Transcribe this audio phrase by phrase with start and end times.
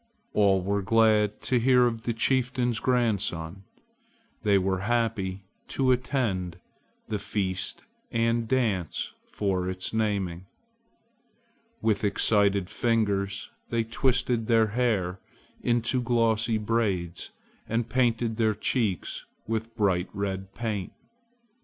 [0.33, 3.65] All were glad to hear of the chieftain's grandson.
[4.41, 6.57] They were happy to attend
[7.07, 10.47] the feast and dance for its naming.
[11.83, 15.19] With excited fingers they twisted their hair
[15.61, 17.29] into glossy braids
[17.69, 20.93] and painted their cheeks with bright red paint.